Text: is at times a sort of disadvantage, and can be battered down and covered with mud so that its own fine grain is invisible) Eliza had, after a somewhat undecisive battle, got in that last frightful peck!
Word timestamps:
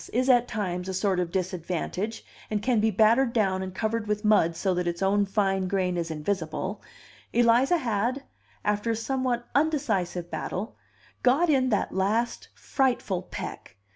is 0.13 0.31
at 0.31 0.47
times 0.47 0.89
a 0.89 0.95
sort 0.95 1.19
of 1.19 1.31
disadvantage, 1.31 2.25
and 2.49 2.63
can 2.63 2.79
be 2.79 2.89
battered 2.89 3.31
down 3.33 3.61
and 3.61 3.75
covered 3.75 4.07
with 4.07 4.25
mud 4.25 4.55
so 4.55 4.73
that 4.73 4.87
its 4.87 5.03
own 5.03 5.27
fine 5.27 5.67
grain 5.67 5.95
is 5.95 6.09
invisible) 6.09 6.81
Eliza 7.33 7.77
had, 7.77 8.23
after 8.65 8.89
a 8.89 8.95
somewhat 8.95 9.47
undecisive 9.53 10.31
battle, 10.31 10.75
got 11.21 11.51
in 11.51 11.69
that 11.69 11.93
last 11.93 12.47
frightful 12.55 13.21
peck! 13.21 13.77